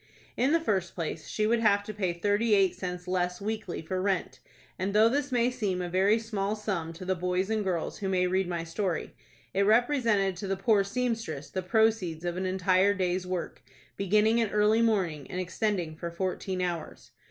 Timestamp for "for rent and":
3.83-4.95